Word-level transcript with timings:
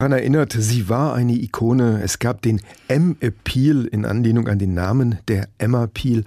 daran 0.00 0.12
erinnert, 0.12 0.56
sie 0.58 0.88
war 0.88 1.12
eine 1.12 1.34
Ikone. 1.34 2.00
Es 2.02 2.18
gab 2.18 2.40
den 2.40 2.62
M-Appeal 2.88 3.84
in 3.84 4.06
Anlehnung 4.06 4.48
an 4.48 4.58
den 4.58 4.72
Namen 4.72 5.18
der 5.28 5.46
Emma 5.58 5.86
Peel. 5.88 6.24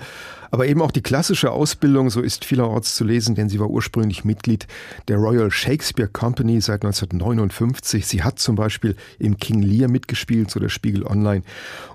Aber 0.53 0.67
eben 0.67 0.83
auch 0.83 0.92
die 0.92 1.01
klassische 1.01 1.49
Ausbildung, 1.49 2.12
so 2.12 2.21
ist 2.21 2.46
vielerorts 2.46 2.94
zu 2.94 3.04
lesen, 3.04 3.33
denn 3.33 3.49
sie 3.49 3.59
war 3.59 3.71
ursprünglich 3.71 4.23
Mitglied 4.23 4.67
der 5.07 5.17
Royal 5.17 5.49
Shakespeare 5.49 6.07
Company 6.07 6.62
seit 6.62 6.86
1959. 6.86 8.05
Sie 8.05 8.21
hat 8.21 8.38
zum 8.38 8.55
Beispiel 8.55 8.96
im 9.17 9.38
King 9.38 9.64
Lear 9.64 9.90
mitgespielt, 9.90 10.52
so 10.52 10.60
der 10.60 10.70
Spiegel 10.70 11.08
Online. 11.08 11.42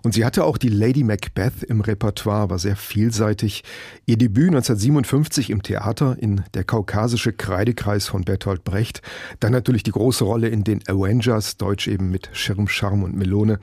Und 0.03 0.15
sie 0.15 0.25
hatte 0.25 0.43
auch 0.43 0.59
die 0.59 0.71
Lady 0.71 1.05
Macbeth 1.05 1.63
im 1.69 1.83
Repertoire, 1.83 2.51
war 2.51 2.59
sehr 2.59 2.75
vielseitig. 2.75 3.63
Ihr 4.07 4.19
Debüt 4.19 4.49
1957 4.49 5.51
im 5.51 5.63
Theater 5.63 6.17
in 6.19 6.43
der 6.55 6.65
kaukasische 6.65 7.33
Kreidekreis 7.33 8.09
von 8.09 8.25
Bertolt 8.25 8.65
Brecht. 8.65 9.03
Dann 9.39 9.53
natürlich 9.53 9.85
die 9.85 9.93
große 9.93 10.25
Rolle 10.25 10.49
in 10.49 10.65
den 10.65 10.81
Avengers, 10.89 11.59
Deutsch 11.69 11.87
eben 11.87 12.11
mit 12.11 12.31
Schirm, 12.33 12.67
Charme 12.67 13.03
und 13.03 13.15
Melone. 13.15 13.59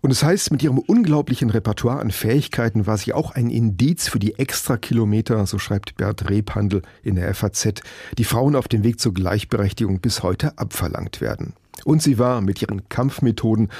Und 0.00 0.10
es 0.10 0.18
das 0.18 0.28
heißt, 0.28 0.50
mit 0.50 0.64
ihrem 0.64 0.78
unglaublichen 0.78 1.48
Repertoire 1.48 2.00
an 2.00 2.10
Fähigkeiten 2.10 2.88
war 2.88 2.98
sie 2.98 3.12
auch 3.12 3.30
ein 3.30 3.50
Indiz 3.50 4.08
für 4.08 4.18
die 4.18 4.34
Extrakilometer, 4.34 5.46
so 5.46 5.60
schreibt 5.60 5.96
Bert 5.96 6.28
Rebhandel 6.28 6.82
in 7.04 7.14
der 7.14 7.32
FAZ, 7.32 7.82
die 8.18 8.24
Frauen 8.24 8.56
auf 8.56 8.66
dem 8.66 8.82
Weg 8.82 8.98
zur 8.98 9.14
Gleichberechtigung 9.14 10.00
bis 10.00 10.24
heute 10.24 10.58
abverlangt 10.58 11.20
werden. 11.20 11.54
Und 11.84 12.02
sie 12.02 12.18
war 12.18 12.40
mit 12.40 12.62
ihren 12.62 12.88
Kampfmethoden 12.88 13.70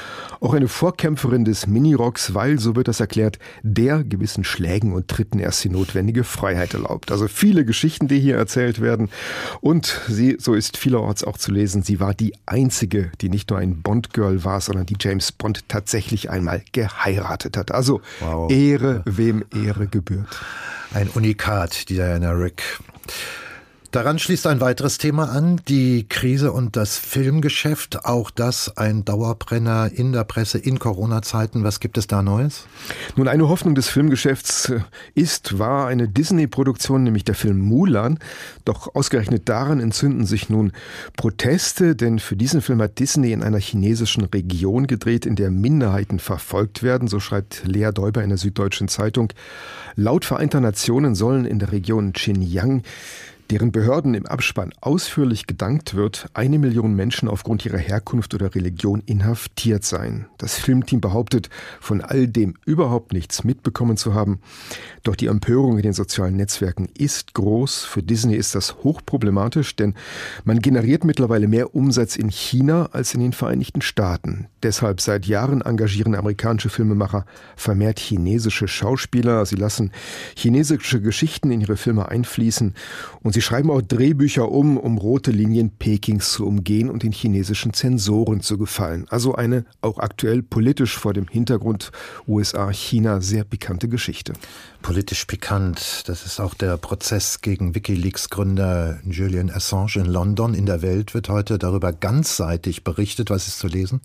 auch 0.41 0.53
eine 0.53 0.69
Vorkämpferin 0.69 1.45
des 1.45 1.67
Minirocks, 1.67 2.35
weil, 2.35 2.59
so 2.59 2.77
wird 2.77 2.89
das 2.89 3.01
erklärt, 3.01 3.39
der 3.63 4.05
gewissen 4.05 4.45
Schlägen 4.45 4.93
und 4.93 5.09
Tritten 5.09 5.39
erst 5.39 5.65
die 5.65 5.71
notwendige 5.71 6.25
Freiheit 6.25 6.75
erlaubt. 6.75 7.13
Also 7.13 7.29
viele 7.29 7.65
Geschichten, 7.65 8.09
die 8.09 8.21
hier 8.21 8.37
erzählt 8.37 8.81
werden. 8.81 9.09
Und 9.61 10.01
sie, 10.09 10.37
so 10.39 10.55
ist 10.55 10.77
vielerorts 10.77 11.25
auch 11.25 11.39
zu 11.39 11.53
lesen, 11.53 11.83
sie 11.83 12.01
war 12.01 12.15
die 12.15 12.35
einzige, 12.47 13.11
die 13.21 13.29
nicht 13.29 13.51
nur 13.51 13.59
ein 13.59 13.81
Bond-Girl 13.83 14.45
war, 14.45 14.61
sondern 14.61 14.87
die 14.87 14.97
James 15.01 15.33
Bond 15.33 15.69
tatsächlich 15.69 16.31
einmal 16.31 16.63
geheiratet 16.73 17.57
hat. 17.57 17.73
Also 17.73 18.01
wow. 18.21 18.51
Ehre, 18.51 19.03
wem 19.07 19.45
Ehre 19.55 19.87
gebührt. 19.87 20.29
Ein 20.93 21.09
Unikat, 21.09 21.89
die 21.89 21.95
Diana 21.95 22.33
Rick. 22.33 22.63
Daran 23.95 24.19
schließt 24.19 24.49
ein 24.49 24.61
weiteres 24.61 24.99
Thema 24.99 25.31
an, 25.31 25.61
die 25.69 26.09
Krise 26.09 26.51
und 26.51 26.75
das 26.75 26.99
Filmgeschäft. 26.99 28.05
Auch 28.05 28.33
das 28.33 28.77
ein 28.77 29.05
Dauerbrenner 29.05 29.89
in 29.95 30.11
der 30.11 30.25
Presse 30.25 30.59
in 30.59 30.81
Corona-Zeiten. 30.81 31.63
Was 31.63 31.79
gibt 31.79 31.97
es 31.97 32.09
da 32.09 32.21
Neues? 32.21 32.67
Nun, 33.15 33.29
eine 33.29 33.49
Hoffnung 33.49 33.77
des 33.77 33.87
Filmgeschäfts 33.87 34.71
äh, 34.71 34.81
ist, 35.15 35.61
war 35.61 35.87
eine 35.87 36.09
Disney-Produktion, 36.09 37.05
nämlich 37.05 37.23
der 37.23 37.37
Film 37.37 37.61
Mulan. 37.61 38.19
Doch 38.65 38.97
ausgerechnet 38.97 39.49
daran 39.49 39.79
entzünden 39.79 40.27
sich 40.27 40.49
nun 40.51 40.73
Proteste, 41.17 41.95
denn 41.95 42.19
für 42.19 42.35
diesen 42.35 42.63
Film 42.63 42.83
hat 42.83 42.99
Disney 42.99 43.31
in 43.31 43.45
einer 43.45 43.61
chinesischen 43.61 44.25
Region 44.25 44.89
gedreht, 44.89 45.25
in 45.25 45.37
der 45.37 45.53
Minderheiten 45.53 46.19
verfolgt 46.19 46.83
werden. 46.83 47.07
So 47.07 47.21
schreibt 47.21 47.63
Lea 47.65 47.91
Däuber 47.95 48.25
in 48.25 48.31
der 48.31 48.39
Süddeutschen 48.39 48.89
Zeitung. 48.89 49.33
Laut 49.95 50.25
Vereinter 50.25 50.59
Nationen 50.59 51.15
sollen 51.15 51.45
in 51.45 51.61
der 51.61 51.71
Region 51.71 52.13
Xinjiang 52.13 52.83
deren 53.51 53.73
Behörden 53.73 54.15
im 54.15 54.27
Abspann 54.27 54.73
ausführlich 54.81 55.47
gedankt 55.47 55.95
wird, 55.95 56.29
eine 56.35 56.59
Million 56.59 56.95
Menschen 56.95 57.29
aufgrund 57.29 57.65
ihrer 57.67 57.79
Herkunft 57.79 58.35
oder 58.35 58.55
Religion 58.55 59.03
inhaftiert 59.05 59.85
seien. 59.85 60.27
Das 60.39 60.57
Filmteam 60.57 61.01
behauptet, 61.01 61.51
von 61.81 62.01
all 62.01 62.27
dem 62.27 62.55
überhaupt 62.65 63.13
nichts 63.13 63.45
mitbekommen 63.45 63.97
zu 63.97 64.15
haben. 64.15 64.41
Doch 65.03 65.15
die 65.15 65.27
Empörung 65.27 65.77
in 65.77 65.83
den 65.83 65.93
sozialen 65.93 66.37
Netzwerken 66.37 66.89
ist 66.97 67.35
groß. 67.35 67.85
Für 67.85 68.03
Disney 68.03 68.37
ist 68.37 68.55
das 68.55 68.77
hochproblematisch, 68.83 69.77
denn 69.77 69.95
man 70.45 70.61
generiert 70.61 71.05
mittlerweile 71.05 71.47
mehr 71.47 71.75
Umsatz 71.75 72.17
in 72.17 72.31
China 72.31 72.89
als 72.93 73.13
in 73.13 73.21
den 73.21 73.33
Vereinigten 73.33 73.83
Staaten. 73.83 74.49
Deshalb 74.63 75.03
seit 75.03 75.27
Jahren 75.27 75.61
engagieren 75.61 76.15
amerikanische 76.15 76.71
Filmemacher 76.71 77.27
vermehrt 77.57 77.99
chinesische 77.99 78.69
Schauspieler. 78.69 79.45
Sie 79.45 79.57
lassen 79.57 79.93
chinesische 80.35 81.03
Geschichten 81.03 81.51
in 81.51 81.61
ihre 81.61 81.77
Filme 81.77 82.09
einfließen 82.09 82.75
und 83.23 83.34
sie 83.35 83.43
schreiben 83.43 83.71
auch 83.71 83.83
Drehbücher 83.83 84.49
um, 84.51 84.79
um 84.79 84.97
rote 84.97 85.33
Linien 85.33 85.71
Pekings 85.71 86.33
zu 86.33 86.47
umgehen 86.47 86.89
und 86.89 87.03
den 87.03 87.11
chinesischen 87.11 87.75
Zensoren 87.75 88.41
zu 88.41 88.57
gefallen. 88.57 89.07
Also 89.11 89.35
eine 89.35 89.65
auch 89.81 89.99
aktuell 89.99 90.43
politisch 90.43 90.97
vor 90.97 91.13
dem 91.13 91.27
Hintergrund 91.27 91.91
USA-China 92.29 93.21
sehr 93.21 93.43
pikante 93.43 93.89
Geschichte. 93.89 94.35
Politisch 94.83 95.25
pikant, 95.25 96.05
das 96.07 96.25
ist 96.25 96.41
auch 96.41 96.55
der 96.55 96.77
Prozess 96.77 97.41
gegen 97.41 97.75
Wikileaks-Gründer 97.75 99.01
Julian 99.05 99.51
Assange 99.51 99.97
in 99.97 100.07
London. 100.07 100.55
In 100.55 100.67
der 100.67 100.83
Welt 100.83 101.13
wird 101.13 101.29
heute 101.29 101.59
darüber 101.59 101.93
ganzseitig 101.93 102.85
berichtet. 102.85 103.31
Was 103.31 103.49
ist 103.49 103.59
zu 103.59 103.67
lesen? 103.67 104.01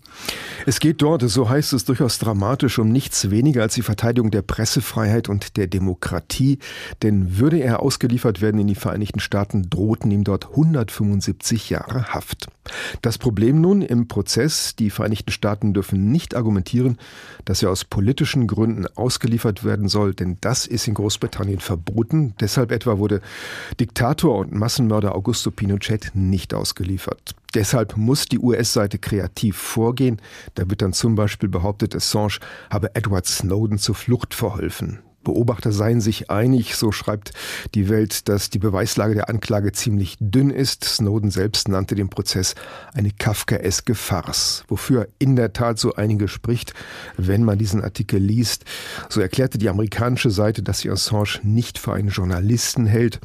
Es 0.66 0.80
geht 0.80 1.02
dort, 1.02 1.22
so 1.22 1.48
heißt 1.48 1.72
es 1.72 1.84
durchaus 1.84 2.18
dramatisch, 2.18 2.80
um 2.80 2.90
nichts 2.90 3.30
weniger 3.30 3.62
als 3.62 3.74
die 3.74 3.82
Verteidigung 3.82 4.32
der 4.32 4.42
Pressefreiheit 4.42 5.28
und 5.28 5.56
der 5.56 5.68
Demokratie. 5.68 6.58
Denn 7.02 7.38
würde 7.38 7.58
er 7.58 7.80
ausgeliefert 7.80 8.40
werden 8.40 8.60
in 8.60 8.66
die 8.66 8.74
Vereinigten 8.74 9.19
Vereinigten 9.20 9.30
Staaten 9.30 9.70
drohten 9.70 10.10
ihm 10.10 10.24
dort 10.24 10.50
175 10.50 11.70
Jahre 11.70 12.12
Haft. 12.12 12.48
Das 13.02 13.18
Problem 13.18 13.60
nun 13.60 13.82
im 13.82 14.08
Prozess, 14.08 14.74
die 14.76 14.90
Vereinigten 14.90 15.30
Staaten 15.30 15.74
dürfen 15.74 16.10
nicht 16.10 16.34
argumentieren, 16.34 16.98
dass 17.44 17.62
er 17.62 17.70
aus 17.70 17.84
politischen 17.84 18.46
Gründen 18.46 18.86
ausgeliefert 18.86 19.64
werden 19.64 19.88
soll, 19.88 20.14
denn 20.14 20.38
das 20.40 20.66
ist 20.66 20.88
in 20.88 20.94
Großbritannien 20.94 21.60
verboten. 21.60 22.34
Deshalb 22.40 22.72
etwa 22.72 22.98
wurde 22.98 23.20
Diktator 23.78 24.38
und 24.38 24.52
Massenmörder 24.52 25.14
Augusto 25.14 25.50
Pinochet 25.50 26.12
nicht 26.14 26.54
ausgeliefert. 26.54 27.34
Deshalb 27.54 27.96
muss 27.96 28.26
die 28.26 28.38
US-Seite 28.38 28.98
kreativ 28.98 29.56
vorgehen. 29.56 30.20
Da 30.54 30.68
wird 30.70 30.82
dann 30.82 30.92
zum 30.92 31.14
Beispiel 31.14 31.48
behauptet, 31.48 31.94
Assange 31.94 32.38
habe 32.70 32.94
Edward 32.94 33.26
Snowden 33.26 33.78
zur 33.78 33.94
Flucht 33.94 34.34
verholfen. 34.34 35.00
Beobachter 35.22 35.72
seien 35.72 36.00
sich 36.00 36.30
einig, 36.30 36.76
so 36.76 36.92
schreibt 36.92 37.32
die 37.74 37.88
Welt, 37.88 38.28
dass 38.28 38.48
die 38.48 38.58
Beweislage 38.58 39.14
der 39.14 39.28
Anklage 39.28 39.72
ziemlich 39.72 40.16
dünn 40.18 40.50
ist. 40.50 40.84
Snowden 40.84 41.30
selbst 41.30 41.68
nannte 41.68 41.94
den 41.94 42.08
Prozess 42.08 42.54
eine 42.94 43.10
kafkaeske 43.10 43.94
Farce, 43.94 44.64
wofür 44.68 45.08
in 45.18 45.36
der 45.36 45.52
Tat 45.52 45.78
so 45.78 45.94
einige 45.94 46.26
spricht, 46.28 46.72
wenn 47.16 47.44
man 47.44 47.58
diesen 47.58 47.82
Artikel 47.82 48.18
liest. 48.18 48.64
So 49.08 49.20
erklärte 49.20 49.58
die 49.58 49.68
amerikanische 49.68 50.30
Seite, 50.30 50.62
dass 50.62 50.80
sie 50.80 50.90
Assange 50.90 51.40
nicht 51.42 51.78
für 51.78 51.92
einen 51.92 52.08
Journalisten 52.08 52.86
hält 52.86 53.20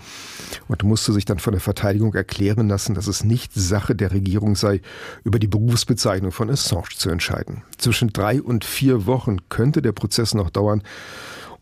und 0.67 0.83
musste 0.83 1.13
sich 1.13 1.25
dann 1.25 1.39
von 1.39 1.53
der 1.53 1.61
Verteidigung 1.61 2.13
erklären 2.13 2.67
lassen, 2.67 2.93
dass 2.93 3.07
es 3.07 3.23
nicht 3.23 3.53
Sache 3.53 3.95
der 3.95 4.11
Regierung 4.11 4.55
sei, 4.55 4.81
über 5.23 5.39
die 5.39 5.47
Berufsbezeichnung 5.47 6.31
von 6.31 6.49
Assange 6.49 6.89
zu 6.95 7.09
entscheiden. 7.09 7.63
Zwischen 7.77 8.11
drei 8.11 8.41
und 8.41 8.65
vier 8.65 9.05
Wochen 9.05 9.37
könnte 9.49 9.81
der 9.81 9.93
Prozess 9.93 10.33
noch 10.33 10.49
dauern. 10.49 10.83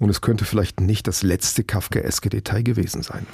Und 0.03 0.09
es 0.09 0.19
könnte 0.19 0.43
vielleicht 0.43 0.81
nicht 0.81 1.07
das 1.07 1.23
letzte 1.23 1.63
Kafkaeske 1.63 2.27
Detail 2.27 2.61
gewesen 2.61 3.03
sein. 3.03 3.25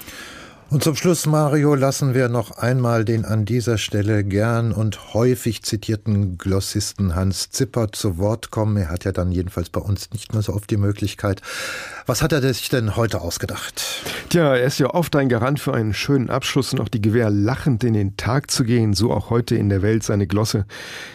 Und 0.72 0.84
zum 0.84 0.96
Schluss, 0.96 1.26
Mario, 1.26 1.74
lassen 1.74 2.14
wir 2.14 2.30
noch 2.30 2.52
einmal 2.52 3.04
den 3.04 3.26
an 3.26 3.44
dieser 3.44 3.80
Stelle 3.80 4.24
gern 4.24 4.72
und 4.72 5.16
häufig 5.16 5.64
zitierten 5.64 6.38
Glossisten 6.38 7.16
Hans 7.16 7.50
Zipper 7.50 7.92
zu 7.92 8.20
Wort 8.20 8.52
kommen. 8.52 8.78
Er 8.78 8.90
hat 8.90 9.04
ja 9.04 9.12
dann 9.12 9.32
jedenfalls 9.32 9.72
bei 9.72 9.82
uns 9.82 10.12
nicht 10.12 10.32
mehr 10.32 10.44
so 10.44 10.54
oft 10.54 10.70
die 10.70 10.78
Möglichkeit. 10.78 11.42
Was 12.06 12.22
hat 12.22 12.34
er 12.34 12.42
sich 12.54 12.70
denn 12.70 12.96
heute 12.96 13.22
ausgedacht? 13.22 13.84
Tja, 14.30 14.56
er 14.56 14.64
ist 14.64 14.78
ja 14.78 14.94
oft 14.94 15.16
ein 15.16 15.28
Garant 15.28 15.60
für 15.60 15.74
einen 15.74 15.96
schönen 15.96 16.30
Abschluss 16.30 16.72
und 16.72 16.82
auch 16.82 16.90
die 16.90 17.02
Gewähr, 17.02 17.32
lachend 17.32 17.84
in 17.84 17.96
den 17.96 18.16
Tag 18.16 18.52
zu 18.52 18.64
gehen. 18.64 18.94
So 18.94 19.12
auch 19.12 19.32
heute 19.32 19.56
in 19.56 19.70
der 19.70 19.82
Welt 19.82 20.04
seine 20.04 20.28
Glosse. 20.28 20.68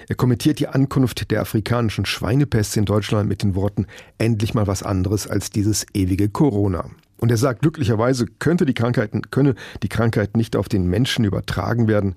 Er 0.08 0.16
kommentiert 0.16 0.58
die 0.58 0.66
Ankunft 0.66 1.30
der 1.30 1.42
afrikanischen 1.42 2.06
Schweinepest 2.06 2.76
in 2.76 2.86
Deutschland 2.86 3.28
mit 3.28 3.44
den 3.44 3.54
Worten, 3.54 3.86
endlich 4.18 4.52
mal 4.52 4.66
was 4.66 4.82
anderes 4.82 5.28
als 5.28 5.50
dieses 5.50 5.86
ewige 5.94 6.28
Corona. 6.28 6.90
Und 7.18 7.30
er 7.30 7.36
sagt, 7.36 7.62
glücklicherweise 7.62 8.26
könnte 8.26 8.66
die 8.66 8.74
Krankheit, 8.74 9.12
könne 9.30 9.54
die 9.82 9.88
Krankheit 9.88 10.36
nicht 10.36 10.56
auf 10.56 10.68
den 10.68 10.88
Menschen 10.88 11.24
übertragen 11.24 11.86
werden. 11.86 12.16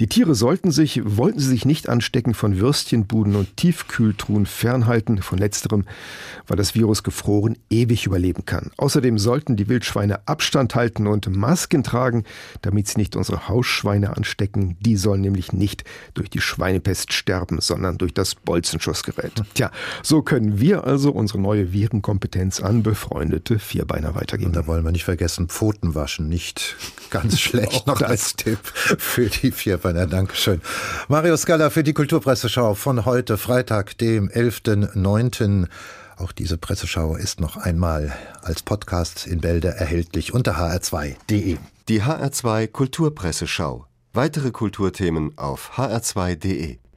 Die 0.00 0.08
Tiere 0.08 0.34
sollten 0.34 0.72
sich, 0.72 1.00
wollten 1.04 1.38
sie 1.38 1.48
sich 1.48 1.64
nicht 1.64 1.88
anstecken 1.88 2.34
von 2.34 2.58
Würstchenbuden 2.58 3.36
und 3.36 3.56
Tiefkühltruhen 3.56 4.46
fernhalten. 4.46 5.22
Von 5.22 5.38
letzterem, 5.38 5.84
weil 6.46 6.56
das 6.56 6.74
Virus 6.74 7.02
gefroren 7.02 7.56
ewig 7.70 8.06
überleben 8.06 8.44
kann. 8.44 8.72
Außerdem 8.76 9.16
sollten 9.16 9.56
die 9.56 9.68
Wildschweine 9.68 10.26
Abstand 10.26 10.74
halten 10.74 11.06
und 11.06 11.34
Masken 11.34 11.84
tragen, 11.84 12.24
damit 12.62 12.88
sie 12.88 12.98
nicht 12.98 13.16
unsere 13.16 13.48
Hausschweine 13.48 14.16
anstecken. 14.16 14.76
Die 14.80 14.96
sollen 14.96 15.20
nämlich 15.20 15.52
nicht 15.52 15.84
durch 16.14 16.30
die 16.30 16.40
Schweinepest 16.40 17.12
sterben, 17.12 17.60
sondern 17.60 17.96
durch 17.96 18.12
das 18.12 18.34
Bolzenschussgerät. 18.34 19.42
Tja, 19.54 19.70
so 20.02 20.22
können 20.22 20.60
wir 20.60 20.84
also 20.84 21.12
unsere 21.12 21.40
neue 21.40 21.72
Virenkompetenz 21.72 22.60
an 22.60 22.82
befreundete 22.82 23.58
Vierbeiner 23.58 24.14
weitergeben 24.14 24.31
weitergeben. 24.32 24.50
Und 24.50 24.56
da 24.56 24.66
wollen 24.66 24.84
wir 24.84 24.92
nicht 24.92 25.04
vergessen, 25.04 25.48
Pfoten 25.48 25.94
waschen, 25.94 26.28
nicht 26.28 26.76
ganz 27.10 27.38
schlecht 27.40 27.86
noch 27.86 28.00
als 28.00 28.34
Tipp 28.34 28.58
für 28.64 29.28
die 29.28 29.52
Vierbeiner. 29.52 30.06
Dankeschön. 30.06 30.60
Mario 31.08 31.36
Scala 31.36 31.70
für 31.70 31.82
die 31.82 31.92
Kulturpresseschau 31.92 32.74
von 32.74 33.04
heute, 33.04 33.36
Freitag, 33.36 33.98
dem 33.98 34.28
11.09. 34.28 35.66
Auch 36.16 36.32
diese 36.32 36.58
Presseschau 36.58 37.16
ist 37.16 37.40
noch 37.40 37.56
einmal 37.56 38.12
als 38.42 38.62
Podcast 38.62 39.26
in 39.26 39.40
Bälde 39.40 39.68
erhältlich 39.68 40.32
unter 40.32 40.56
hr2.de. 40.56 41.56
Die 41.88 42.02
HR2 42.02 42.68
Kulturpresseschau. 42.68 43.86
Weitere 44.12 44.50
Kulturthemen 44.50 45.36
auf 45.38 45.72
hr2.de. 45.76 46.81